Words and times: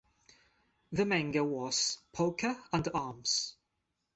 The 0.93 1.05
manga 1.05 1.43
was 1.43 1.99
"Poker 2.11 2.57
Under 2.73 2.95
Arms". 2.97 3.55